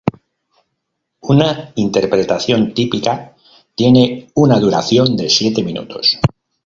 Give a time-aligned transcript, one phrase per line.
[1.21, 3.35] Una interpretación típica
[3.75, 6.19] tiene una duración de siete minutos.